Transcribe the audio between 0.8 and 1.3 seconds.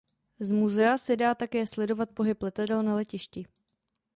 se